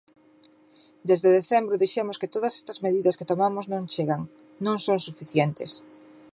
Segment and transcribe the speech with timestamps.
[1.09, 4.21] Desde decembro dixemos que todas estas medidas que tomamos non chegan,
[4.65, 5.71] non son suficientes.